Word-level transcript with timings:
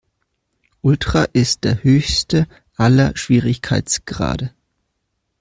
Ultra 0.81 1.25
ist 1.25 1.63
der 1.63 1.83
höchste 1.83 2.47
aller 2.75 3.15
Schwierigkeitsgrade. 3.15 4.51